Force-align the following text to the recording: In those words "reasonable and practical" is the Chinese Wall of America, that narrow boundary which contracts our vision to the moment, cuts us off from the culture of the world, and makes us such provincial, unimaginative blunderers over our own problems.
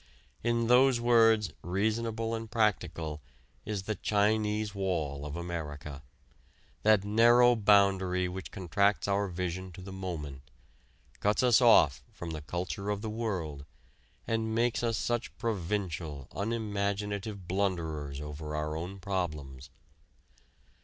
In 0.43 0.65
those 0.65 0.99
words 0.99 1.53
"reasonable 1.61 2.33
and 2.33 2.49
practical" 2.49 3.21
is 3.65 3.83
the 3.83 3.93
Chinese 3.93 4.73
Wall 4.73 5.27
of 5.27 5.35
America, 5.35 6.01
that 6.81 7.03
narrow 7.03 7.55
boundary 7.55 8.27
which 8.27 8.49
contracts 8.49 9.07
our 9.07 9.27
vision 9.27 9.71
to 9.73 9.81
the 9.83 9.91
moment, 9.91 10.41
cuts 11.19 11.43
us 11.43 11.61
off 11.61 12.03
from 12.13 12.31
the 12.31 12.41
culture 12.41 12.89
of 12.89 13.01
the 13.03 13.11
world, 13.11 13.63
and 14.25 14.55
makes 14.55 14.81
us 14.81 14.97
such 14.97 15.37
provincial, 15.37 16.27
unimaginative 16.35 17.47
blunderers 17.47 18.19
over 18.19 18.55
our 18.55 18.75
own 18.75 18.97
problems. 18.99 19.69